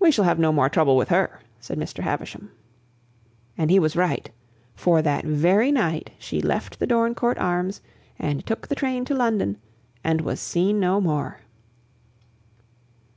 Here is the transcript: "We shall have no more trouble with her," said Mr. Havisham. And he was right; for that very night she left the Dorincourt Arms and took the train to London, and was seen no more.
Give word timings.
"We 0.00 0.10
shall 0.10 0.24
have 0.24 0.40
no 0.40 0.50
more 0.52 0.68
trouble 0.68 0.96
with 0.96 1.10
her," 1.10 1.38
said 1.60 1.78
Mr. 1.78 2.02
Havisham. 2.02 2.50
And 3.56 3.70
he 3.70 3.78
was 3.78 3.94
right; 3.94 4.28
for 4.74 5.00
that 5.02 5.22
very 5.24 5.70
night 5.70 6.10
she 6.18 6.40
left 6.42 6.80
the 6.80 6.86
Dorincourt 6.88 7.38
Arms 7.38 7.80
and 8.18 8.44
took 8.44 8.66
the 8.66 8.74
train 8.74 9.04
to 9.04 9.14
London, 9.14 9.58
and 10.02 10.20
was 10.22 10.40
seen 10.40 10.80
no 10.80 11.00
more. 11.00 11.42